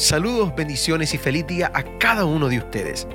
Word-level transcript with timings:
Saludos, 0.00 0.54
bendiciones 0.56 1.12
y 1.12 1.18
feliz 1.18 1.46
día 1.46 1.70
a 1.74 1.82
cada 1.98 2.24
uno 2.24 2.48
de 2.48 2.56
ustedes. 2.56 3.06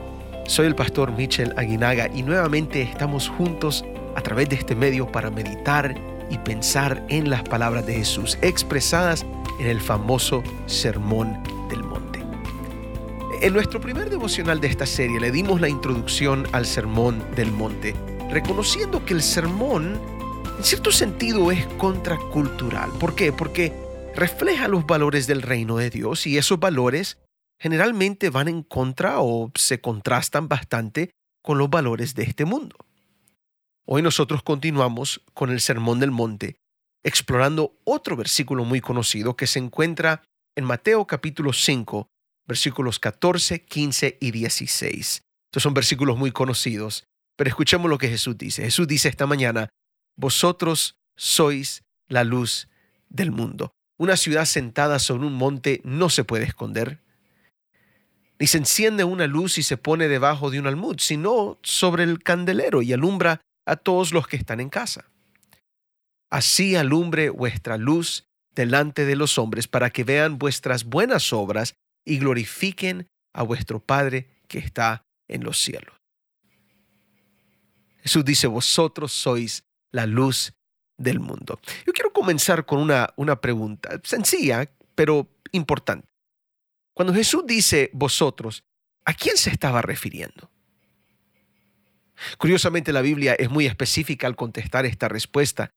Soy 0.46 0.68
el 0.68 0.76
pastor 0.76 1.12
Michel 1.12 1.52
Aguinaga 1.58 2.12
y 2.14 2.22
nuevamente 2.22 2.84
estamos 2.84 3.28
juntos 3.28 3.84
a 4.16 4.22
través 4.22 4.50
de 4.50 4.58
este 4.58 4.76
medio 4.76 5.12
para 5.12 5.32
meditar 5.32 5.96
y 6.30 6.38
pensar 6.38 7.04
en 7.10 7.32
las 7.32 7.42
palabras 7.42 7.88
de 7.88 7.96
Jesús 7.96 8.38
expresadas 8.44 9.26
en 9.60 9.66
el 9.66 9.82
famoso 9.82 10.44
Sermón 10.68 11.42
del 11.70 11.82
Monte. 11.82 12.20
En 13.42 13.54
nuestro 13.54 13.82
primer 13.82 14.12
devocional 14.12 14.62
de 14.62 14.68
esta 14.68 14.86
serie 14.86 15.20
le 15.20 15.32
dimos 15.32 15.60
la 15.62 15.70
introducción 15.70 16.46
al 16.52 16.68
Sermón 16.68 17.20
del 17.36 17.52
Monte, 17.52 17.96
reconociendo 18.30 19.04
que 19.04 19.16
el 19.16 19.24
sermón 19.24 20.00
en 20.56 20.64
cierto 20.64 20.92
sentido 20.92 21.52
es 21.52 21.66
contracultural. 21.80 22.92
¿Por 23.00 23.16
qué? 23.16 23.34
Porque 23.34 23.85
refleja 24.16 24.70
los 24.70 24.86
valores 24.86 25.28
del 25.28 25.42
reino 25.42 25.78
de 25.78 25.90
Dios 25.90 26.26
y 26.26 26.38
esos 26.38 26.60
valores 26.60 27.18
generalmente 27.60 28.30
van 28.30 28.48
en 28.48 28.64
contra 28.64 29.20
o 29.20 29.52
se 29.56 29.82
contrastan 29.82 30.48
bastante 30.48 31.12
con 31.42 31.58
los 31.58 31.70
valores 31.70 32.16
de 32.16 32.24
este 32.24 32.46
mundo. 32.46 32.78
Hoy 33.86 34.02
nosotros 34.02 34.42
continuamos 34.42 35.22
con 35.34 35.52
el 35.52 35.60
Sermón 35.60 36.00
del 36.00 36.12
Monte, 36.12 36.56
explorando 37.04 37.78
otro 37.84 38.16
versículo 38.16 38.64
muy 38.64 38.82
conocido 38.82 39.36
que 39.36 39.48
se 39.48 39.60
encuentra 39.60 40.24
en 40.56 40.64
Mateo 40.64 41.06
capítulo 41.06 41.54
5, 41.54 42.08
versículos 42.48 43.00
14, 43.00 43.66
15 43.66 44.18
y 44.20 44.32
16. 44.32 45.22
Estos 45.52 45.64
son 45.64 45.74
versículos 45.74 46.18
muy 46.18 46.32
conocidos, 46.32 47.04
pero 47.36 47.50
escuchemos 47.50 47.90
lo 47.90 47.98
que 47.98 48.08
Jesús 48.08 48.38
dice. 48.38 48.64
Jesús 48.64 48.88
dice 48.88 49.10
esta 49.10 49.28
mañana, 49.28 49.70
vosotros 50.16 50.96
sois 51.16 51.84
la 52.08 52.24
luz 52.24 52.70
del 53.10 53.32
mundo. 53.32 53.72
Una 53.98 54.18
ciudad 54.18 54.46
sentada 54.46 55.00
sobre 55.00 55.26
un 55.26 55.34
monte 55.34 55.82
no 55.84 56.10
se 56.10 56.24
puede 56.24 56.46
esconder. 56.46 57.00
Ni 58.40 58.48
se 58.48 58.58
enciende 58.58 59.06
una 59.06 59.28
luz 59.28 59.58
y 59.58 59.64
se 59.64 59.78
pone 59.78 60.08
debajo 60.08 60.52
de 60.52 60.60
un 60.60 60.68
almud, 60.68 60.98
sino 61.00 61.58
sobre 61.64 62.04
el 62.04 62.22
candelero 62.22 62.82
y 62.82 62.92
alumbra 62.92 63.42
a 63.66 63.78
todos 63.78 64.12
los 64.12 64.28
que 64.28 64.36
están 64.36 64.60
en 64.60 64.70
casa. 64.70 65.06
Así 66.30 66.76
alumbre 66.76 67.30
vuestra 67.30 67.78
luz 67.78 68.26
delante 68.54 69.06
de 69.06 69.16
los 69.16 69.38
hombres 69.38 69.68
para 69.68 69.90
que 69.90 70.04
vean 70.04 70.38
vuestras 70.38 70.84
buenas 70.84 71.32
obras 71.32 71.76
y 72.04 72.20
glorifiquen 72.20 73.08
a 73.34 73.44
vuestro 73.44 73.80
Padre 73.80 74.28
que 74.48 74.60
está 74.60 75.04
en 75.28 75.44
los 75.44 75.60
cielos. 75.60 75.96
Jesús 78.02 78.24
dice, 78.24 78.48
vosotros 78.48 79.14
sois 79.14 79.64
la 79.92 80.06
luz 80.06 80.54
del 80.98 81.20
mundo. 81.20 81.60
Yo 81.86 81.94
quiero 81.94 82.12
comenzar 82.14 82.66
con 82.66 82.80
una, 82.80 83.10
una 83.16 83.40
pregunta 83.40 84.00
sencilla, 84.04 84.70
pero 84.96 85.28
importante. 85.52 86.08
Cuando 86.94 87.14
Jesús 87.14 87.44
dice 87.46 87.90
vosotros, 87.94 88.64
¿a 89.04 89.14
quién 89.14 89.38
se 89.38 89.50
estaba 89.50 89.82
refiriendo? 89.82 90.50
Curiosamente 92.38 92.94
la 92.94 93.02
Biblia 93.02 93.34
es 93.34 93.50
muy 93.50 93.66
específica 93.66 94.28
al 94.28 94.36
contestar 94.36 94.86
esta 94.86 95.10
respuesta, 95.10 95.72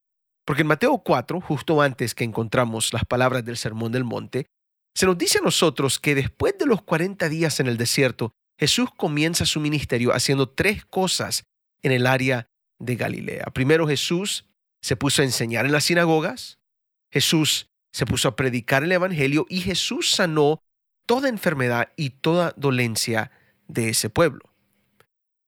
porque 0.45 0.63
en 0.63 0.69
Mateo 0.69 0.99
4, 0.99 1.41
justo 1.41 1.83
antes 1.83 2.15
que 2.15 2.25
encontramos 2.25 2.93
las 2.93 3.05
palabras 3.05 3.45
del 3.45 3.57
Sermón 3.57 3.93
del 3.93 4.05
Monte, 4.05 4.47
se 4.95 5.07
nos 5.07 5.19
dice 5.19 5.39
a 5.39 5.43
nosotros 5.43 5.99
que 5.99 6.15
después 6.15 6.57
de 6.59 6.67
los 6.67 6.83
40 6.83 7.29
días 7.29 7.61
en 7.61 7.67
el 7.67 7.77
desierto, 7.77 8.33
Jesús 8.59 8.91
comienza 8.97 9.47
su 9.47 9.61
ministerio 9.61 10.13
haciendo 10.13 10.49
tres 10.49 10.85
cosas 10.85 11.45
en 11.83 11.93
el 11.93 12.07
área 12.07 12.49
de 12.79 12.97
Galilea. 12.97 13.47
Primero 13.53 13.87
Jesús 13.87 14.48
se 14.83 14.97
puso 14.97 15.23
a 15.23 15.25
enseñar 15.25 15.67
en 15.67 15.73
las 15.73 15.85
sinagogas, 15.85 16.59
Jesús 17.11 17.69
se 17.93 18.07
puso 18.07 18.29
a 18.29 18.37
predicar 18.37 18.85
el 18.85 18.93
Evangelio 18.93 19.47
y 19.49 19.61
Jesús 19.61 20.11
sanó 20.11 20.63
toda 21.07 21.29
enfermedad 21.29 21.93
y 21.97 22.11
toda 22.11 22.53
dolencia 22.57 23.31
de 23.67 23.89
ese 23.89 24.11
pueblo. 24.11 24.53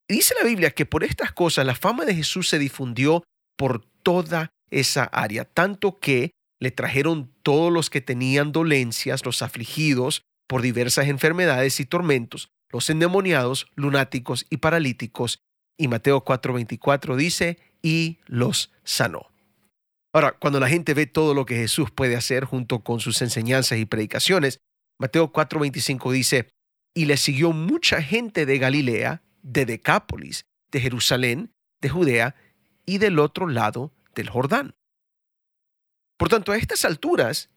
Dice 0.08 0.34
la 0.40 0.46
Biblia 0.46 0.70
que 0.72 0.86
por 0.86 1.04
estas 1.04 1.32
cosas 1.32 1.66
la 1.66 1.74
fama 1.74 2.04
de 2.04 2.14
Jesús 2.14 2.48
se 2.48 2.58
difundió 2.58 3.22
por 3.56 3.84
toda 4.02 4.52
esa 4.70 5.04
área, 5.04 5.44
tanto 5.44 6.00
que 6.00 6.32
le 6.58 6.70
trajeron 6.70 7.32
todos 7.42 7.72
los 7.72 7.90
que 7.90 8.00
tenían 8.00 8.52
dolencias, 8.52 9.24
los 9.24 9.42
afligidos 9.42 10.22
por 10.48 10.62
diversas 10.62 11.08
enfermedades 11.08 11.78
y 11.80 11.86
tormentos, 11.86 12.48
los 12.70 12.90
endemoniados, 12.90 13.68
lunáticos 13.76 14.46
y 14.50 14.56
paralíticos. 14.56 15.40
Y 15.78 15.88
Mateo 15.88 16.24
4:24 16.24 17.16
dice, 17.16 17.58
y 17.82 18.18
los 18.26 18.72
sanó. 18.84 19.30
Ahora, 20.12 20.32
cuando 20.32 20.58
la 20.58 20.68
gente 20.68 20.94
ve 20.94 21.06
todo 21.06 21.34
lo 21.34 21.46
que 21.46 21.56
Jesús 21.56 21.90
puede 21.90 22.16
hacer 22.16 22.44
junto 22.44 22.80
con 22.80 23.00
sus 23.00 23.22
enseñanzas 23.22 23.78
y 23.78 23.86
predicaciones, 23.86 24.58
Mateo 24.98 25.32
4:25 25.32 26.12
dice, 26.12 26.48
y 26.94 27.04
le 27.04 27.16
siguió 27.16 27.52
mucha 27.52 28.02
gente 28.02 28.44
de 28.44 28.58
Galilea, 28.58 29.22
de 29.42 29.64
Decápolis, 29.64 30.44
de 30.72 30.80
Jerusalén, 30.80 31.52
de 31.80 31.88
Judea 31.88 32.34
y 32.84 32.98
del 32.98 33.18
otro 33.18 33.46
lado 33.46 33.92
del 34.14 34.28
Jordán. 34.28 34.74
Por 36.18 36.28
tanto, 36.28 36.52
a 36.52 36.56
estas 36.56 36.84
alturas 36.84 37.48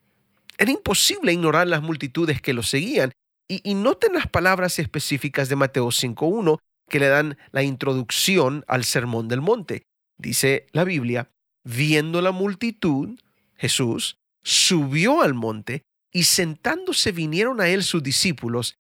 era 0.58 0.72
imposible 0.72 1.34
ignorar 1.34 1.68
las 1.68 1.82
multitudes 1.82 2.42
que 2.42 2.54
lo 2.54 2.64
seguían 2.64 3.12
y, 3.50 3.68
y 3.70 3.74
noten 3.74 4.14
las 4.14 4.28
palabras 4.28 4.78
específicas 4.80 5.50
de 5.50 5.56
Mateo 5.56 5.88
5.1 5.88 6.60
que 6.90 7.00
le 7.00 7.08
dan 7.08 7.38
la 7.52 7.64
introducción 7.64 8.64
al 8.68 8.84
Sermón 8.84 9.28
del 9.28 9.42
Monte. 9.42 9.84
Dice 10.24 10.68
la 10.72 10.86
Biblia, 10.86 11.30
viendo 11.66 12.22
la 12.22 12.32
multitud, 12.32 13.20
Jesús 13.56 14.16
subió 14.42 15.22
al 15.22 15.34
monte 15.34 15.84
y 16.14 16.24
sentándose 16.24 17.12
vinieron 17.12 17.60
a 17.60 17.68
él 17.68 17.84
sus 17.84 18.02
discípulos 18.02 18.76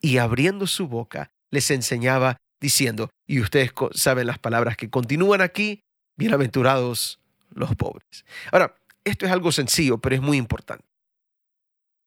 y 0.00 0.16
abriendo 0.16 0.66
su 0.66 0.88
boca 0.88 1.30
les 1.50 1.70
enseñaba 1.70 2.38
diciendo, 2.58 3.10
y 3.26 3.40
ustedes 3.40 3.72
saben 3.92 4.26
las 4.26 4.38
palabras 4.38 4.78
que 4.78 4.88
continúan 4.88 5.42
aquí, 5.42 5.82
bienaventurados 6.16 7.20
los 7.50 7.74
pobres. 7.74 8.24
Ahora, 8.50 8.74
esto 9.04 9.26
es 9.26 9.32
algo 9.32 9.52
sencillo, 9.52 9.98
pero 9.98 10.14
es 10.14 10.22
muy 10.22 10.38
importante. 10.38 10.86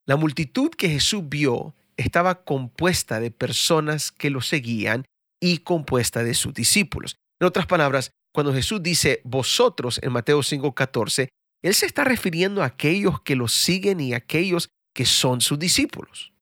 La 0.08 0.16
multitud 0.16 0.72
que 0.72 0.90
Jesús 0.90 1.22
vio 1.30 1.76
estaba 1.98 2.44
compuesta 2.44 3.20
de 3.20 3.30
personas 3.30 4.12
que 4.12 4.32
lo 4.32 4.42
seguían 4.42 5.06
y 5.40 5.60
compuesta 5.60 6.24
de 6.24 6.34
sus 6.34 6.54
discípulos. 6.54 7.18
En 7.40 7.46
otras 7.46 7.68
palabras, 7.68 8.12
cuando 8.36 8.54
Jesús 8.54 8.84
dice 8.84 9.22
vosotros 9.24 9.98
en 10.04 10.12
Mateo 10.12 10.44
5:14, 10.44 11.30
Él 11.64 11.74
se 11.74 11.86
está 11.86 12.04
refiriendo 12.04 12.62
a 12.62 12.66
aquellos 12.66 13.22
que 13.22 13.38
lo 13.38 13.48
siguen 13.48 14.02
y 14.02 14.14
a 14.14 14.18
aquellos 14.18 14.68
que 14.94 15.06
son 15.06 15.40
sus 15.40 15.58
discípulos. 15.58 16.34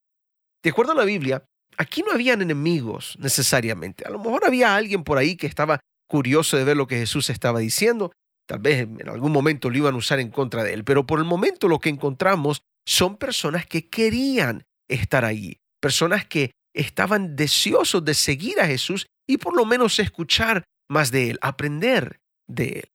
De 0.64 0.72
acuerdo 0.72 0.94
a 0.94 0.96
la 0.96 1.06
Biblia, 1.06 1.46
aquí 1.78 2.02
no 2.02 2.12
habían 2.12 2.42
enemigos 2.42 3.16
necesariamente. 3.20 4.06
A 4.08 4.10
lo 4.10 4.18
mejor 4.18 4.44
había 4.44 4.76
alguien 4.76 5.04
por 5.04 5.20
ahí 5.20 5.36
que 5.36 5.46
estaba 5.46 5.82
curioso 6.10 6.58
de 6.58 6.64
ver 6.64 6.78
lo 6.78 6.88
que 6.88 6.98
Jesús 6.98 7.30
estaba 7.30 7.60
diciendo. 7.60 8.12
Tal 8.48 8.58
vez 8.58 8.82
en 8.82 9.08
algún 9.08 9.32
momento 9.32 9.70
lo 9.70 9.78
iban 9.78 9.94
a 9.94 9.98
usar 9.98 10.20
en 10.20 10.32
contra 10.32 10.64
de 10.64 10.74
él, 10.74 10.84
pero 10.84 11.06
por 11.06 11.20
el 11.20 11.26
momento 11.26 11.68
lo 11.68 11.78
que 11.78 11.90
encontramos 11.90 12.64
son 12.88 13.18
personas 13.18 13.68
que 13.68 13.88
querían 13.88 14.64
estar 14.90 15.26
allí, 15.26 15.58
personas 15.80 16.26
que 16.26 16.54
estaban 16.76 17.36
deseosos 17.36 18.04
de 18.04 18.16
seguir 18.16 18.60
a 18.60 18.66
Jesús 18.66 19.06
y 19.30 19.38
por 19.38 19.56
lo 19.56 19.66
menos 19.66 20.00
escuchar 20.00 20.64
más 20.90 21.12
de 21.12 21.32
Él, 21.32 21.40
aprender 21.42 22.20
de 22.48 22.66
Él. 22.66 22.92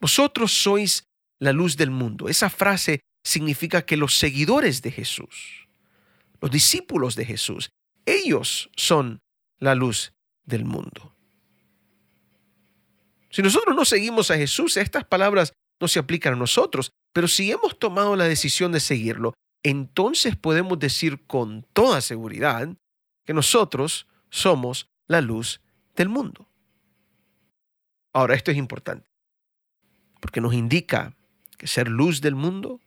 Vosotros 0.00 0.52
sois 0.52 1.04
la 1.38 1.52
luz 1.52 1.76
del 1.76 1.90
mundo. 1.90 2.28
Esa 2.28 2.50
frase 2.50 3.00
significa 3.24 3.86
que 3.86 3.96
los 3.96 4.18
seguidores 4.18 4.82
de 4.82 4.90
Jesús, 4.90 5.68
los 6.40 6.50
discípulos 6.50 7.16
de 7.16 7.24
Jesús, 7.24 7.70
ellos 8.04 8.70
son 8.76 9.20
la 9.58 9.74
luz 9.74 10.12
del 10.44 10.64
mundo. 10.64 11.14
Si 13.30 13.42
nosotros 13.42 13.74
no 13.74 13.84
seguimos 13.84 14.30
a 14.30 14.36
Jesús, 14.36 14.76
estas 14.76 15.04
palabras 15.04 15.52
no 15.80 15.88
se 15.88 15.98
aplican 15.98 16.34
a 16.34 16.36
nosotros, 16.36 16.92
pero 17.12 17.26
si 17.26 17.50
hemos 17.50 17.78
tomado 17.78 18.14
la 18.14 18.24
decisión 18.28 18.72
de 18.72 18.80
seguirlo, 18.80 19.34
entonces 19.62 20.36
podemos 20.36 20.78
decir 20.78 21.26
con 21.26 21.66
toda 21.72 22.00
seguridad 22.00 22.68
que 23.24 23.32
nosotros 23.32 24.06
somos 24.30 24.86
la 25.08 25.20
luz 25.20 25.60
del 25.94 26.08
mundo. 26.08 26.48
Ahora, 28.12 28.34
esto 28.34 28.50
es 28.50 28.56
importante, 28.56 29.08
porque 30.20 30.40
nos 30.40 30.54
indica 30.54 31.16
que 31.58 31.66
ser 31.66 31.88
luz 31.88 32.20
del 32.20 32.34
mundo 32.34 32.80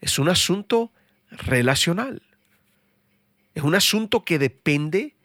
es 0.00 0.18
un 0.18 0.28
asunto 0.28 0.92
relacional. 1.30 2.22
Es 3.54 3.62
un 3.62 3.74
asunto 3.74 4.24
que 4.24 4.38
depende 4.38 5.16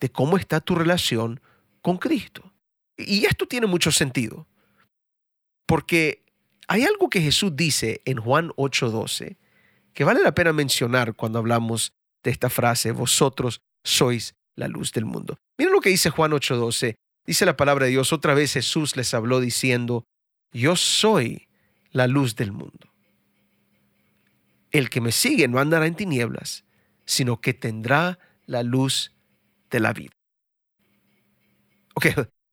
de 0.00 0.10
cómo 0.10 0.36
está 0.36 0.60
tu 0.60 0.74
relación 0.74 1.40
con 1.82 1.98
Cristo. 1.98 2.52
Y 2.96 3.24
esto 3.24 3.46
tiene 3.46 3.66
mucho 3.66 3.90
sentido, 3.92 4.46
porque 5.66 6.24
hay 6.68 6.84
algo 6.84 7.08
que 7.08 7.20
Jesús 7.20 7.56
dice 7.56 8.02
en 8.04 8.18
Juan 8.18 8.50
8:12 8.56 9.38
que 9.92 10.04
vale 10.04 10.20
la 10.22 10.34
pena 10.34 10.52
mencionar 10.52 11.14
cuando 11.14 11.38
hablamos 11.38 11.92
de 12.22 12.30
esta 12.30 12.50
frase, 12.50 12.92
vosotros 12.92 13.62
sois 13.82 14.34
la 14.54 14.68
luz 14.68 14.92
del 14.92 15.04
mundo. 15.04 15.38
Miren 15.60 15.74
lo 15.74 15.82
que 15.82 15.90
dice 15.90 16.08
Juan 16.08 16.32
8:12. 16.32 16.94
Dice 17.26 17.44
la 17.44 17.54
palabra 17.54 17.84
de 17.84 17.90
Dios, 17.90 18.14
otra 18.14 18.32
vez 18.32 18.54
Jesús 18.54 18.96
les 18.96 19.12
habló 19.12 19.40
diciendo, 19.40 20.06
yo 20.52 20.74
soy 20.74 21.48
la 21.92 22.06
luz 22.06 22.34
del 22.34 22.50
mundo. 22.50 22.88
el 24.70 24.88
que 24.88 25.02
me 25.02 25.12
sigue 25.12 25.48
no 25.48 25.58
andará 25.58 25.86
en 25.86 25.96
tinieblas, 25.96 26.64
sino 27.04 27.42
que 27.42 27.52
tendrá 27.52 28.18
la 28.46 28.62
luz 28.62 29.12
de 29.70 29.80
la 29.80 29.92
vida. 29.92 30.12
Ok, 31.94 32.06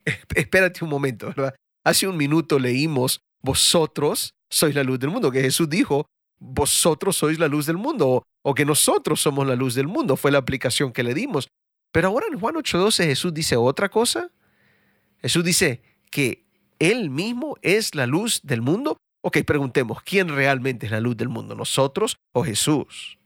espérate 0.35 0.83
un 0.83 0.89
momento, 0.89 1.27
¿verdad? 1.27 1.55
Hace 1.85 2.07
un 2.07 2.17
minuto 2.17 2.59
leímos, 2.59 3.21
vosotros 3.41 4.33
sois 4.49 4.75
la 4.75 4.83
luz 4.83 4.99
del 4.99 5.11
mundo, 5.11 5.31
que 5.31 5.41
Jesús 5.41 5.69
dijo, 5.69 6.07
vosotros 6.39 7.15
sois 7.15 7.39
la 7.39 7.47
luz 7.47 7.67
del 7.67 7.77
mundo, 7.77 8.23
o, 8.43 8.53
que 8.53 8.65
nosotros 8.65 9.21
somos 9.21 9.47
la 9.47 9.55
luz 9.55 9.75
del 9.75 9.87
mundo, 9.87 10.17
fue 10.17 10.31
la 10.31 10.39
aplicación 10.39 10.91
que 10.91 11.03
le 11.03 11.13
dimos. 11.13 11.47
Pero 11.91 12.09
ahora 12.09 12.27
en 12.31 12.39
Juan 12.39 12.55
8:12 12.55 13.05
Jesús 13.05 13.33
dice 13.33 13.55
otra 13.55 13.89
cosa. 13.89 14.31
Jesús 15.21 15.43
dice 15.43 15.81
que 16.11 16.45
Él 16.79 17.09
mismo 17.09 17.57
es 17.61 17.95
la 17.95 18.05
luz 18.05 18.41
del 18.43 18.61
mundo. 18.61 18.97
Ok, 19.21 19.39
preguntemos, 19.45 20.01
¿quién 20.03 20.29
realmente 20.29 20.85
es 20.85 20.91
la 20.91 21.01
luz 21.01 21.17
del 21.17 21.29
mundo? 21.29 21.55
¿Nosotros 21.55 22.17
o 22.33 22.43
Jesús? 22.43 23.17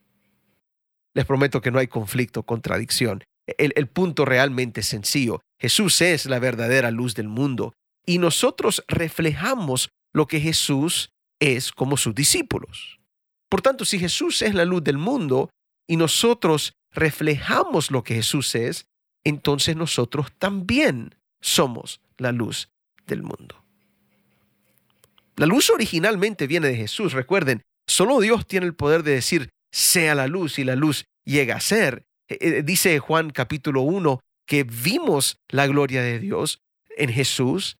Les 1.14 1.26
prometo 1.26 1.60
que 1.60 1.70
no 1.70 1.78
hay 1.78 1.88
conflicto, 1.88 2.42
contradicción. 2.42 3.22
El, 3.46 3.72
el 3.76 3.88
punto 3.88 4.24
realmente 4.24 4.80
es 4.80 4.86
sencillo. 4.86 5.40
Jesús 5.60 6.00
es 6.00 6.26
la 6.26 6.38
verdadera 6.38 6.90
luz 6.90 7.14
del 7.14 7.28
mundo 7.28 7.74
y 8.06 8.18
nosotros 8.18 8.82
reflejamos 8.88 9.90
lo 10.12 10.26
que 10.26 10.40
Jesús 10.40 11.10
es 11.40 11.72
como 11.72 11.96
sus 11.96 12.14
discípulos. 12.14 13.00
Por 13.48 13.62
tanto, 13.62 13.84
si 13.84 13.98
Jesús 13.98 14.42
es 14.42 14.54
la 14.54 14.64
luz 14.64 14.82
del 14.82 14.96
mundo 14.96 15.50
y 15.86 15.96
nosotros 15.96 16.72
reflejamos 16.92 17.90
lo 17.90 18.02
que 18.04 18.14
Jesús 18.14 18.54
es, 18.54 18.86
entonces 19.24 19.76
nosotros 19.76 20.32
también 20.38 21.14
somos 21.40 22.00
la 22.18 22.32
luz 22.32 22.68
del 23.06 23.22
mundo. 23.22 23.62
La 25.36 25.46
luz 25.46 25.70
originalmente 25.70 26.46
viene 26.46 26.68
de 26.68 26.76
Jesús, 26.76 27.12
recuerden, 27.12 27.62
solo 27.86 28.20
Dios 28.20 28.46
tiene 28.46 28.66
el 28.66 28.74
poder 28.74 29.02
de 29.02 29.12
decir, 29.12 29.48
sea 29.70 30.14
la 30.14 30.26
luz 30.26 30.58
y 30.58 30.64
la 30.64 30.76
luz 30.76 31.04
llega 31.24 31.56
a 31.56 31.60
ser. 31.60 32.04
Eh, 32.28 32.38
eh, 32.40 32.62
dice 32.62 32.98
Juan 32.98 33.30
capítulo 33.30 33.82
1 33.82 34.20
que 34.46 34.64
vimos 34.64 35.36
la 35.48 35.66
gloria 35.66 36.02
de 36.02 36.18
Dios 36.18 36.60
en 36.96 37.10
Jesús 37.10 37.76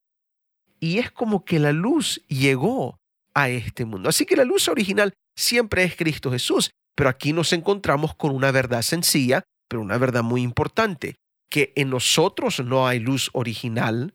y 0.80 0.98
es 0.98 1.10
como 1.10 1.44
que 1.44 1.58
la 1.58 1.72
luz 1.72 2.22
llegó 2.28 2.98
a 3.34 3.48
este 3.48 3.84
mundo. 3.84 4.08
Así 4.08 4.26
que 4.26 4.36
la 4.36 4.44
luz 4.44 4.68
original 4.68 5.12
siempre 5.36 5.84
es 5.84 5.96
Cristo 5.96 6.30
Jesús. 6.30 6.70
Pero 6.94 7.08
aquí 7.08 7.32
nos 7.32 7.52
encontramos 7.52 8.14
con 8.14 8.32
una 8.32 8.50
verdad 8.50 8.82
sencilla, 8.82 9.42
pero 9.68 9.82
una 9.82 9.98
verdad 9.98 10.22
muy 10.22 10.42
importante, 10.42 11.16
que 11.50 11.72
en 11.76 11.90
nosotros 11.90 12.60
no 12.60 12.86
hay 12.86 12.98
luz 12.98 13.30
original, 13.32 14.14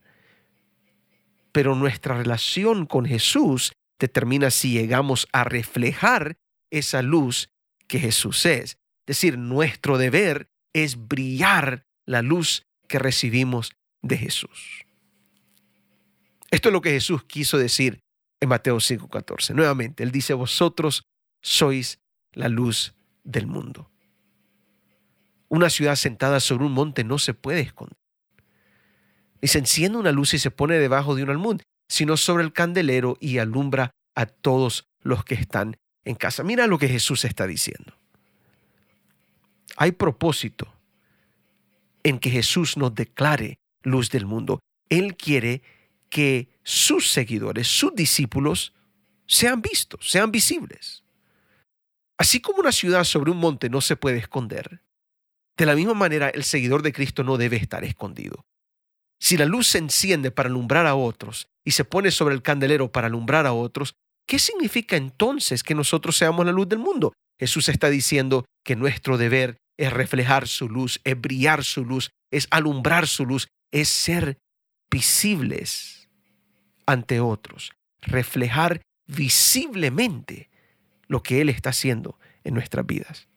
pero 1.51 1.75
nuestra 1.75 2.17
relación 2.17 2.85
con 2.85 3.05
Jesús 3.05 3.73
determina 3.99 4.51
si 4.51 4.71
llegamos 4.73 5.27
a 5.31 5.43
reflejar 5.43 6.37
esa 6.71 7.01
luz 7.01 7.49
que 7.87 7.99
Jesús 7.99 8.45
es. 8.45 8.71
Es 8.71 8.77
decir, 9.05 9.37
nuestro 9.37 9.97
deber 9.97 10.49
es 10.73 11.07
brillar 11.07 11.85
la 12.05 12.21
luz 12.21 12.63
que 12.87 12.99
recibimos 12.99 13.73
de 14.01 14.17
Jesús. 14.17 14.85
Esto 16.51 16.69
es 16.69 16.73
lo 16.73 16.81
que 16.81 16.91
Jesús 16.91 17.23
quiso 17.23 17.57
decir 17.57 17.99
en 18.39 18.49
Mateo 18.49 18.79
5:14. 18.79 19.53
Nuevamente, 19.53 20.03
Él 20.03 20.11
dice, 20.11 20.33
vosotros 20.33 21.03
sois 21.41 21.99
la 22.37 22.49
luz 22.49 22.93
del 23.23 23.47
mundo. 23.47 23.89
Una 25.49 25.69
ciudad 25.69 25.95
sentada 25.95 26.39
sobre 26.39 26.65
un 26.65 26.71
monte 26.71 27.03
no 27.03 27.17
se 27.17 27.33
puede 27.33 27.61
esconder. 27.61 27.97
Ni 29.41 29.47
se 29.47 29.59
enciende 29.59 29.97
una 29.97 30.11
luz 30.11 30.33
y 30.33 30.39
se 30.39 30.51
pone 30.51 30.75
debajo 30.75 31.15
de 31.15 31.23
un 31.23 31.29
almud, 31.29 31.61
sino 31.89 32.15
sobre 32.17 32.43
el 32.43 32.53
candelero 32.53 33.17
y 33.19 33.39
alumbra 33.39 33.91
a 34.15 34.25
todos 34.25 34.87
los 35.01 35.23
que 35.23 35.35
están 35.35 35.77
en 36.05 36.15
casa. 36.15 36.43
Mira 36.43 36.67
lo 36.67 36.77
que 36.77 36.87
Jesús 36.87 37.25
está 37.25 37.47
diciendo. 37.47 37.93
Hay 39.75 39.91
propósito 39.91 40.73
en 42.03 42.19
que 42.19 42.29
Jesús 42.29 42.77
nos 42.77 42.93
declare 42.93 43.59
luz 43.83 44.09
del 44.09 44.25
mundo. 44.25 44.59
Él 44.89 45.15
quiere 45.15 45.61
que 46.09 46.49
sus 46.63 47.09
seguidores, 47.09 47.67
sus 47.67 47.95
discípulos, 47.95 48.73
sean 49.27 49.61
vistos, 49.61 50.09
sean 50.09 50.31
visibles. 50.31 51.03
Así 52.17 52.41
como 52.41 52.59
una 52.59 52.71
ciudad 52.71 53.03
sobre 53.03 53.31
un 53.31 53.37
monte 53.37 53.69
no 53.69 53.81
se 53.81 53.95
puede 53.95 54.17
esconder, 54.17 54.81
de 55.57 55.65
la 55.65 55.75
misma 55.75 55.93
manera 55.93 56.29
el 56.29 56.43
seguidor 56.43 56.81
de 56.81 56.93
Cristo 56.93 57.23
no 57.23 57.37
debe 57.37 57.57
estar 57.57 57.83
escondido. 57.83 58.45
Si 59.19 59.37
la 59.37 59.45
luz 59.45 59.67
se 59.67 59.79
enciende 59.79 60.31
para 60.31 60.49
alumbrar 60.49 60.85
a 60.85 60.95
otros 60.95 61.47
y 61.65 61.71
se 61.71 61.85
pone 61.85 62.11
sobre 62.11 62.35
el 62.35 62.43
candelero 62.43 62.91
para 62.91 63.07
alumbrar 63.07 63.47
a 63.47 63.53
otros, 63.53 63.95
¿qué 64.27 64.37
significa 64.37 64.95
entonces 64.95 65.63
que 65.63 65.75
nosotros 65.75 66.15
seamos 66.15 66.45
la 66.45 66.51
luz 66.51 66.69
del 66.69 66.79
mundo? 66.79 67.13
Jesús 67.39 67.69
está 67.69 67.89
diciendo 67.89 68.45
que 68.63 68.75
nuestro 68.75 69.17
deber 69.17 69.57
es 69.77 69.91
reflejar 69.91 70.47
su 70.47 70.69
luz, 70.69 70.99
es 71.03 71.19
brillar 71.19 71.63
su 71.63 71.85
luz, 71.85 72.09
es 72.31 72.47
alumbrar 72.51 73.07
su 73.07 73.25
luz, 73.25 73.47
es 73.71 73.89
ser 73.89 74.37
visibles 74.91 76.09
ante 76.85 77.19
otros, 77.19 77.73
reflejar 78.01 78.81
visiblemente 79.07 80.49
lo 81.07 81.23
que 81.23 81.41
Él 81.41 81.49
está 81.49 81.69
haciendo 81.69 82.19
en 82.43 82.53
nuestras 82.53 82.85
vidas. 82.85 83.27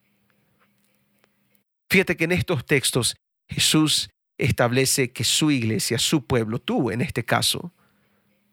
Fíjate 1.89 2.15
que 2.15 2.23
en 2.23 2.31
estos 2.31 2.65
textos 2.65 3.15
Jesús 3.49 4.09
establece 4.37 5.11
que 5.11 5.23
su 5.23 5.51
iglesia, 5.51 5.99
su 5.99 6.25
pueblo, 6.25 6.59
tú 6.59 6.89
en 6.89 7.01
este 7.01 7.25
caso, 7.25 7.73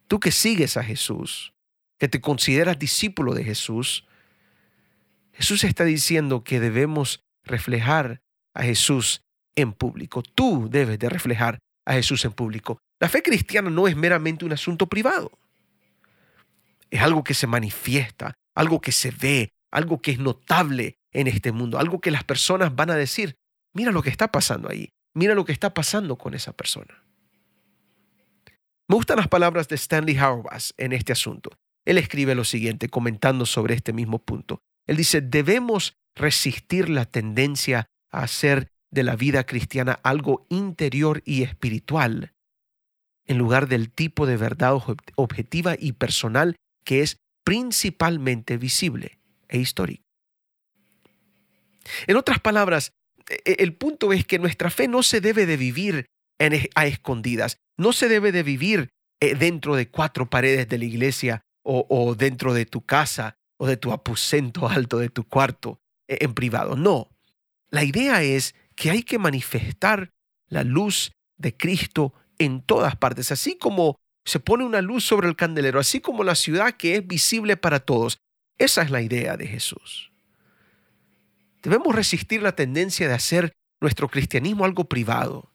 tú 0.06 0.20
que 0.20 0.32
sigues 0.32 0.76
a 0.76 0.82
Jesús, 0.82 1.52
que 1.98 2.08
te 2.08 2.20
consideras 2.20 2.78
discípulo 2.78 3.34
de 3.34 3.44
Jesús, 3.44 4.04
Jesús 5.32 5.62
está 5.62 5.84
diciendo 5.84 6.42
que 6.42 6.58
debemos 6.58 7.20
reflejar 7.44 8.20
a 8.54 8.64
Jesús 8.64 9.22
en 9.54 9.72
público. 9.72 10.22
Tú 10.22 10.68
debes 10.68 10.98
de 10.98 11.08
reflejar 11.08 11.58
a 11.84 11.94
Jesús 11.94 12.24
en 12.24 12.32
público. 12.32 12.80
La 13.00 13.08
fe 13.08 13.22
cristiana 13.22 13.70
no 13.70 13.86
es 13.86 13.96
meramente 13.96 14.44
un 14.44 14.52
asunto 14.52 14.88
privado. 14.88 15.30
Es 16.90 17.00
algo 17.02 17.22
que 17.22 17.34
se 17.34 17.46
manifiesta, 17.46 18.34
algo 18.58 18.80
que 18.80 18.90
se 18.90 19.12
ve, 19.12 19.52
algo 19.70 20.02
que 20.02 20.10
es 20.10 20.18
notable 20.18 20.98
en 21.12 21.28
este 21.28 21.52
mundo, 21.52 21.78
algo 21.78 22.00
que 22.00 22.10
las 22.10 22.24
personas 22.24 22.74
van 22.74 22.90
a 22.90 22.96
decir, 22.96 23.36
mira 23.72 23.92
lo 23.92 24.02
que 24.02 24.10
está 24.10 24.32
pasando 24.32 24.68
ahí, 24.68 24.90
mira 25.14 25.36
lo 25.36 25.44
que 25.44 25.52
está 25.52 25.72
pasando 25.72 26.18
con 26.18 26.34
esa 26.34 26.52
persona. 26.52 27.04
Me 28.88 28.96
gustan 28.96 29.18
las 29.18 29.28
palabras 29.28 29.68
de 29.68 29.76
Stanley 29.76 30.16
Hauerwas 30.16 30.74
en 30.76 30.92
este 30.92 31.12
asunto. 31.12 31.50
Él 31.84 31.98
escribe 31.98 32.34
lo 32.34 32.42
siguiente 32.42 32.88
comentando 32.88 33.46
sobre 33.46 33.74
este 33.74 33.92
mismo 33.92 34.18
punto. 34.18 34.60
Él 34.88 34.96
dice, 34.96 35.20
debemos 35.20 35.94
resistir 36.16 36.88
la 36.88 37.04
tendencia 37.04 37.86
a 38.10 38.24
hacer 38.24 38.72
de 38.90 39.04
la 39.04 39.14
vida 39.14 39.44
cristiana 39.44 40.00
algo 40.02 40.46
interior 40.48 41.22
y 41.24 41.44
espiritual, 41.44 42.32
en 43.24 43.38
lugar 43.38 43.68
del 43.68 43.92
tipo 43.92 44.26
de 44.26 44.36
verdad 44.36 44.76
objetiva 45.14 45.76
y 45.78 45.92
personal 45.92 46.56
que 46.84 47.02
es 47.02 47.18
principalmente 47.48 48.58
visible 48.58 49.20
e 49.48 49.56
histórico. 49.56 50.04
En 52.06 52.16
otras 52.18 52.40
palabras, 52.40 52.92
e, 53.26 53.56
el 53.60 53.72
punto 53.72 54.12
es 54.12 54.26
que 54.26 54.38
nuestra 54.38 54.68
fe 54.68 54.86
no 54.86 55.02
se 55.02 55.22
debe 55.22 55.46
de 55.46 55.56
vivir 55.56 56.04
a 56.74 56.86
escondidas, 56.86 57.56
no 57.78 57.94
se 57.94 58.10
debe 58.10 58.32
de 58.32 58.42
vivir 58.42 58.90
eh, 59.20 59.34
dentro 59.34 59.76
de 59.76 59.88
cuatro 59.88 60.28
paredes 60.28 60.68
de 60.68 60.76
la 60.76 60.84
iglesia 60.84 61.40
o, 61.62 61.86
o 61.88 62.14
dentro 62.14 62.52
de 62.52 62.66
tu 62.66 62.82
casa 62.82 63.38
o 63.56 63.66
de 63.66 63.78
tu 63.78 63.92
aposento 63.92 64.68
alto 64.68 64.98
de 64.98 65.08
tu 65.08 65.24
cuarto 65.24 65.80
e, 66.06 66.18
en 66.20 66.34
privado. 66.34 66.76
No, 66.76 67.08
la 67.70 67.82
idea 67.82 68.22
es 68.22 68.54
que 68.76 68.90
hay 68.90 69.02
que 69.02 69.18
manifestar 69.18 70.10
la 70.48 70.64
luz 70.64 71.12
de 71.38 71.56
Cristo 71.56 72.12
en 72.38 72.60
todas 72.60 72.94
partes, 72.96 73.32
así 73.32 73.56
como 73.56 73.96
se 74.28 74.40
pone 74.40 74.64
una 74.64 74.82
luz 74.82 75.04
sobre 75.04 75.26
el 75.26 75.36
candelero, 75.36 75.80
así 75.80 76.00
como 76.00 76.22
la 76.22 76.34
ciudad 76.34 76.72
que 76.72 76.96
es 76.96 77.06
visible 77.06 77.56
para 77.56 77.80
todos. 77.80 78.18
Esa 78.58 78.82
es 78.82 78.90
la 78.90 79.00
idea 79.00 79.38
de 79.38 79.46
Jesús. 79.46 80.12
Debemos 81.62 81.94
resistir 81.94 82.42
la 82.42 82.52
tendencia 82.52 83.08
de 83.08 83.14
hacer 83.14 83.52
nuestro 83.80 84.08
cristianismo 84.08 84.66
algo 84.66 84.84
privado. 84.84 85.50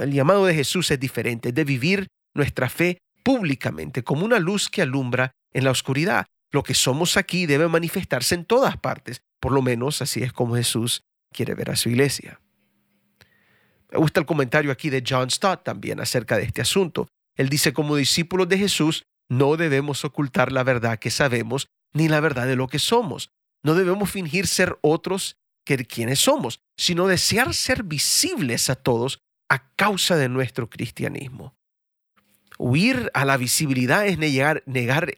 el 0.00 0.10
llamado 0.10 0.44
de 0.44 0.54
Jesús 0.54 0.90
es 0.90 0.98
diferente, 0.98 1.52
de 1.52 1.62
vivir 1.62 2.08
nuestra 2.34 2.68
fe 2.68 2.98
públicamente, 3.22 4.02
como 4.02 4.24
una 4.24 4.40
luz 4.40 4.68
que 4.68 4.82
alumbra 4.82 5.30
en 5.52 5.62
la 5.62 5.70
oscuridad. 5.70 6.26
Lo 6.50 6.64
que 6.64 6.74
somos 6.74 7.16
aquí 7.16 7.46
debe 7.46 7.68
manifestarse 7.68 8.34
en 8.34 8.44
todas 8.44 8.76
partes, 8.76 9.20
por 9.38 9.52
lo 9.52 9.62
menos 9.62 10.02
así 10.02 10.24
es 10.24 10.32
como 10.32 10.56
Jesús 10.56 11.02
quiere 11.32 11.54
ver 11.54 11.70
a 11.70 11.76
su 11.76 11.90
iglesia. 11.90 12.40
Me 13.92 13.98
gusta 13.98 14.18
el 14.18 14.26
comentario 14.26 14.72
aquí 14.72 14.90
de 14.90 15.04
John 15.06 15.30
Stott 15.30 15.62
también 15.62 16.00
acerca 16.00 16.36
de 16.36 16.42
este 16.42 16.62
asunto. 16.62 17.06
Él 17.36 17.48
dice, 17.48 17.72
como 17.72 17.96
discípulos 17.96 18.48
de 18.48 18.58
Jesús, 18.58 19.04
no 19.28 19.56
debemos 19.56 20.04
ocultar 20.04 20.52
la 20.52 20.62
verdad 20.62 20.98
que 20.98 21.10
sabemos 21.10 21.68
ni 21.92 22.08
la 22.08 22.20
verdad 22.20 22.46
de 22.46 22.56
lo 22.56 22.68
que 22.68 22.78
somos. 22.78 23.30
No 23.62 23.74
debemos 23.74 24.10
fingir 24.10 24.46
ser 24.46 24.78
otros 24.82 25.36
que 25.64 25.84
quienes 25.84 26.20
somos, 26.20 26.60
sino 26.76 27.08
desear 27.08 27.52
ser 27.54 27.82
visibles 27.82 28.70
a 28.70 28.76
todos 28.76 29.18
a 29.48 29.72
causa 29.74 30.16
de 30.16 30.28
nuestro 30.28 30.70
cristianismo. 30.70 31.54
Huir 32.58 33.10
a 33.14 33.24
la 33.24 33.36
visibilidad 33.36 34.06
es 34.06 34.18
negar, 34.18 34.62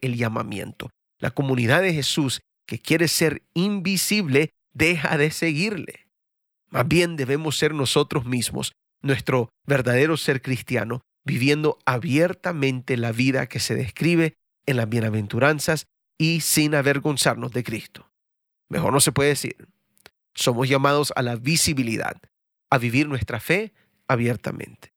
el 0.00 0.16
llamamiento. 0.16 0.90
La 1.20 1.30
comunidad 1.30 1.82
de 1.82 1.94
Jesús 1.94 2.40
que 2.66 2.78
quiere 2.78 3.08
ser 3.08 3.42
invisible, 3.54 4.50
deja 4.74 5.16
de 5.16 5.30
seguirle. 5.30 6.06
Más 6.68 6.86
bien 6.86 7.16
debemos 7.16 7.56
ser 7.56 7.72
nosotros 7.72 8.26
mismos, 8.26 8.72
nuestro 9.00 9.48
verdadero 9.66 10.16
ser 10.16 10.42
cristiano, 10.42 11.00
viviendo 11.28 11.78
abiertamente 11.84 12.96
la 12.96 13.12
vida 13.12 13.48
que 13.48 13.60
se 13.60 13.74
describe 13.74 14.38
en 14.66 14.78
las 14.78 14.88
bienaventuranzas 14.88 15.86
y 16.16 16.40
sin 16.40 16.74
avergonzarnos 16.74 17.52
de 17.52 17.62
Cristo. 17.62 18.10
Mejor 18.70 18.94
no 18.94 19.00
se 19.00 19.12
puede 19.12 19.28
decir. 19.28 19.68
Somos 20.34 20.70
llamados 20.70 21.12
a 21.16 21.22
la 21.22 21.36
visibilidad, 21.36 22.16
a 22.70 22.78
vivir 22.78 23.08
nuestra 23.08 23.40
fe 23.40 23.74
abiertamente. 24.08 24.94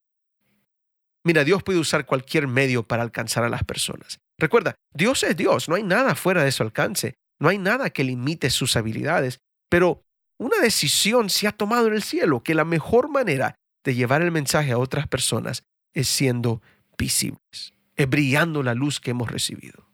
Mira, 1.22 1.44
Dios 1.44 1.62
puede 1.62 1.78
usar 1.78 2.06
cualquier 2.06 2.48
medio 2.48 2.82
para 2.82 3.02
alcanzar 3.02 3.44
a 3.44 3.50
las 3.50 3.62
personas. 3.62 4.18
Recuerda, 4.38 4.74
Dios 4.94 5.22
es 5.24 5.36
Dios, 5.36 5.68
no 5.68 5.74
hay 5.74 5.82
nada 5.82 6.14
fuera 6.14 6.42
de 6.44 6.52
su 6.52 6.62
alcance, 6.62 7.14
no 7.38 7.50
hay 7.50 7.58
nada 7.58 7.90
que 7.90 8.04
limite 8.04 8.48
sus 8.48 8.74
habilidades, 8.76 9.38
pero 9.68 10.02
una 10.38 10.58
decisión 10.60 11.28
se 11.28 11.46
ha 11.46 11.52
tomado 11.52 11.88
en 11.88 11.94
el 11.94 12.02
cielo 12.02 12.42
que 12.42 12.54
la 12.54 12.64
mejor 12.64 13.10
manera 13.10 13.56
de 13.84 13.94
llevar 13.94 14.22
el 14.22 14.30
mensaje 14.30 14.72
a 14.72 14.78
otras 14.78 15.06
personas 15.06 15.62
es 15.94 16.08
siendo 16.08 16.62
visibles, 16.98 17.74
es 17.96 18.08
brillando 18.08 18.62
la 18.62 18.74
luz 18.74 19.00
que 19.00 19.10
hemos 19.10 19.30
recibido. 19.30 19.88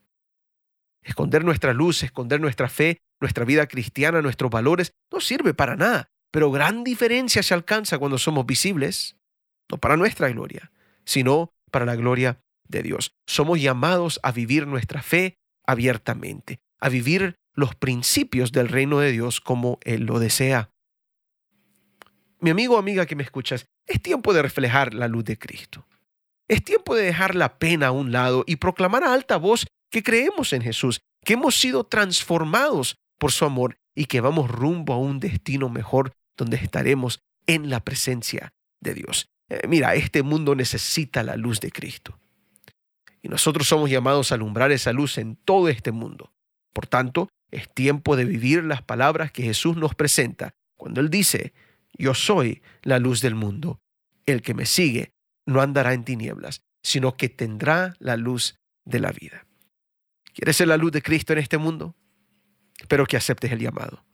Esconder 1.03 1.45
nuestra 1.45 1.73
luz, 1.73 2.03
esconder 2.03 2.41
nuestra 2.41 2.69
fe, 2.69 3.01
nuestra 3.21 3.45
vida 3.45 3.67
cristiana, 3.67 4.23
nuestros 4.23 4.51
valores, 4.51 4.93
no 5.11 5.21
sirve 5.21 5.55
para 5.55 5.77
nada, 5.77 6.11
pero 6.31 6.51
gran 6.51 6.85
diferencia 6.85 7.43
se 7.43 7.55
alcanza 7.55 7.99
cuando 7.99 8.19
somos 8.19 8.47
visibles, 8.47 9.17
no 9.71 9.79
para 9.79 9.97
nuestra 9.97 10.29
gloria, 10.29 10.71
sino 11.05 11.53
para 11.71 11.87
la 11.87 11.97
gloria 11.97 12.41
de 12.69 12.83
Dios. 12.83 13.13
Somos 13.27 13.61
llamados 13.61 14.21
a 14.23 14.33
vivir 14.33 14.67
nuestra 14.67 15.03
fe 15.03 15.39
abiertamente, 15.65 16.61
a 16.79 16.89
vivir 16.89 17.37
los 17.55 17.75
principios 17.75 18.53
del 18.53 18.69
reino 18.69 19.01
de 19.01 19.11
Dios 19.11 19.41
como 19.41 19.79
Él 19.83 20.05
lo 20.05 20.19
desea. 20.19 20.71
Mi 22.41 22.51
amigo 22.51 22.77
o 22.77 22.79
amiga 22.79 23.07
que 23.07 23.17
me 23.17 23.25
escuchas, 23.25 23.67
es 23.89 24.01
tiempo 24.03 24.33
de 24.33 24.43
reflejar 24.43 24.95
la 24.95 25.09
luz 25.09 25.25
de 25.25 25.39
Cristo. 25.39 25.87
Es 26.47 26.63
tiempo 26.63 26.95
de 26.95 27.05
dejar 27.05 27.35
la 27.35 27.59
pena 27.59 27.89
a 27.89 27.93
un 27.93 28.13
lado 28.13 28.45
y 28.47 28.57
proclamar 28.57 29.05
a 29.05 29.13
alta 29.13 29.37
voz 29.37 29.67
que 29.91 30.03
creemos 30.03 30.53
en 30.53 30.63
Jesús, 30.63 31.01
que 31.25 31.35
hemos 31.35 31.59
sido 31.59 31.85
transformados 31.85 32.97
por 33.19 33.33
su 33.33 33.45
amor 33.45 33.77
y 33.95 34.07
que 34.07 34.21
vamos 34.21 34.51
rumbo 34.51 34.93
a 34.93 34.99
un 34.99 35.21
destino 35.21 35.69
mejor 35.69 36.13
donde 36.37 36.57
estaremos 36.57 37.21
en 37.47 37.69
la 37.71 37.81
presencia 37.81 38.53
de 38.81 38.95
Dios. 38.95 39.29
Eh, 39.49 39.67
mira, 39.67 39.95
este 39.95 40.23
mundo 40.23 40.55
necesita 40.55 41.23
la 41.23 41.37
luz 41.37 41.61
de 41.61 41.71
Cristo. 41.71 42.19
Y 43.23 43.29
nosotros 43.29 43.67
somos 43.67 43.91
llamados 43.91 44.31
a 44.31 44.37
alumbrar 44.37 44.71
esa 44.71 44.93
luz 44.93 45.19
en 45.19 45.37
todo 45.37 45.69
este 45.69 45.91
mundo. 45.91 46.33
Por 46.73 46.87
tanto, 46.87 47.29
es 47.51 47.73
tiempo 47.73 48.15
de 48.15 48.25
vivir 48.25 48.63
las 48.65 48.83
palabras 48.83 49.33
que 49.33 49.43
Jesús 49.43 49.77
nos 49.77 49.95
presenta 49.95 50.55
cuando 50.77 51.01
Él 51.01 51.11
dice, 51.11 51.53
yo 51.99 52.15
soy 52.15 52.63
la 52.83 52.99
luz 52.99 53.21
del 53.21 53.35
mundo. 53.35 53.81
El 54.27 54.43
que 54.43 54.55
me 54.55 54.67
sigue 54.67 55.13
no 55.47 55.61
andará 55.61 55.95
en 55.95 56.05
tinieblas, 56.05 56.63
sino 56.83 57.17
que 57.17 57.29
tendrá 57.29 57.95
la 57.99 58.17
luz 58.17 58.57
de 58.85 59.01
la 59.01 59.11
vida. 59.11 59.47
¿Quieres 60.33 60.57
ser 60.57 60.69
la 60.69 60.77
luz 60.77 60.93
de 60.93 61.03
Cristo 61.03 61.33
en 61.33 61.41
este 61.41 61.59
mundo? 61.59 61.97
Espero 62.79 63.07
que 63.07 63.17
aceptes 63.17 63.51
el 63.51 63.59
llamado 63.59 64.05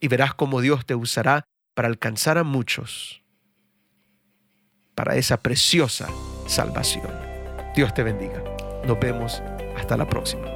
y 0.00 0.08
verás 0.08 0.34
cómo 0.34 0.60
Dios 0.60 0.84
te 0.84 0.94
usará 0.94 1.44
para 1.74 1.88
alcanzar 1.88 2.38
a 2.38 2.44
muchos 2.44 3.22
para 4.94 5.16
esa 5.16 5.38
preciosa 5.38 6.08
salvación. 6.46 7.10
Dios 7.74 7.92
te 7.94 8.02
bendiga. 8.02 8.42
Nos 8.86 8.98
vemos 9.00 9.42
hasta 9.76 9.96
la 9.96 10.08
próxima. 10.08 10.53